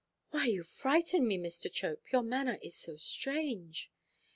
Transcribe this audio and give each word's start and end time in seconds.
"Why, 0.31 0.45
you 0.47 0.63
quite 0.63 0.67
frighten 1.11 1.27
me, 1.27 1.37
Mr. 1.37 1.71
Chope. 1.71 2.11
Your 2.11 2.23
manner 2.23 2.57
is 2.63 2.73
so 2.75 2.97
strange." 2.97 3.91